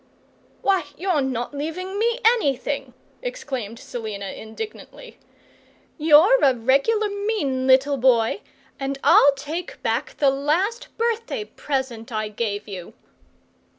"Why, 0.63 0.85
you're 0.97 1.21
not 1.21 1.53
leaving 1.53 1.99
me 1.99 2.17
anything!" 2.25 2.95
exclaimed 3.21 3.77
Selina, 3.77 4.29
indignantly. 4.31 5.19
"You're 5.95 6.39
a 6.43 6.55
regular 6.55 7.07
mean 7.07 7.67
little 7.67 7.97
boy, 7.97 8.41
and 8.79 8.97
I'll 9.03 9.33
take 9.33 9.79
back 9.83 10.17
the 10.17 10.31
last 10.31 10.87
birthday 10.97 11.45
present 11.45 12.11
I 12.11 12.29
gave 12.29 12.67
you!" 12.67 12.95